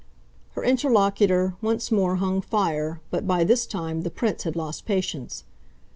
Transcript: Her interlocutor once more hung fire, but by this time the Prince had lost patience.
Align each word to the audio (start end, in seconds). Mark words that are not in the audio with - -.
Her 0.53 0.63
interlocutor 0.63 1.53
once 1.61 1.91
more 1.91 2.15
hung 2.15 2.41
fire, 2.41 3.01
but 3.11 3.27
by 3.27 3.43
this 3.43 3.67
time 3.67 4.01
the 4.01 4.09
Prince 4.09 4.45
had 4.45 4.55
lost 4.55 4.83
patience. 4.83 5.43